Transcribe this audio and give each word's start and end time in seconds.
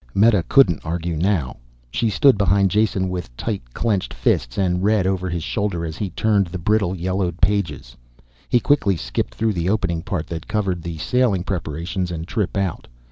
Meta 0.15 0.41
couldn't 0.49 0.83
argue 0.83 1.15
now. 1.15 1.57
She 1.91 2.09
stood 2.09 2.35
behind 2.35 2.71
Jason 2.71 3.07
with 3.07 3.37
tight 3.37 3.61
clenched 3.75 4.15
fists 4.15 4.57
and 4.57 4.81
read 4.83 5.05
over 5.05 5.29
his 5.29 5.43
shoulder 5.43 5.85
as 5.85 5.95
he 5.95 6.09
turned 6.09 6.47
the 6.47 6.57
brittle, 6.57 6.95
yellowed 6.95 7.39
pages. 7.39 7.95
He 8.49 8.59
quickly 8.59 8.97
skipped 8.97 9.35
through 9.35 9.53
the 9.53 9.69
opening 9.69 10.01
part 10.01 10.25
that 10.29 10.47
covered 10.47 10.81
the 10.81 10.97
sailing 10.97 11.43
preparations 11.43 12.09
and 12.09 12.27
trip 12.27 12.57
out. 12.57 12.87